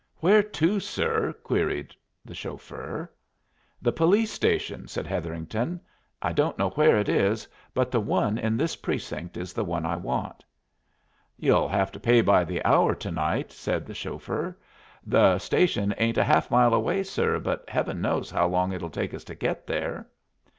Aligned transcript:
"Where 0.19 0.41
to, 0.41 0.79
sir?" 0.79 1.31
queried 1.43 1.93
the 2.25 2.33
chauffeur. 2.33 3.11
"The 3.83 3.91
police 3.91 4.31
station," 4.31 4.87
said 4.87 5.05
Hetherington. 5.05 5.79
"I 6.23 6.33
don't 6.33 6.57
know 6.57 6.71
where 6.71 6.97
it 6.97 7.07
is, 7.07 7.47
but 7.75 7.91
the 7.91 7.99
one 7.99 8.39
in 8.39 8.57
this 8.57 8.75
precinct 8.75 9.37
is 9.37 9.53
the 9.53 9.63
one 9.63 9.85
I 9.85 9.95
want." 9.95 10.43
"Ye'll 11.37 11.67
have 11.67 11.91
to 11.91 11.99
pay 11.99 12.21
by 12.21 12.43
the 12.43 12.65
hour 12.65 12.95
to 12.95 13.11
night, 13.11 13.51
sir," 13.51 13.55
said 13.73 13.85
the 13.85 13.93
chauffeur. 13.93 14.57
"The 15.05 15.37
station 15.37 15.93
ain't 15.99 16.17
a 16.17 16.23
half 16.23 16.49
mile 16.49 16.73
away, 16.73 17.03
sir, 17.03 17.37
but 17.39 17.69
Heaven 17.69 18.01
knows 18.01 18.31
how 18.31 18.47
long 18.47 18.73
it'll 18.73 18.89
take 18.89 19.13
us 19.13 19.23
to 19.25 19.35
get 19.35 19.67
there." 19.67 20.07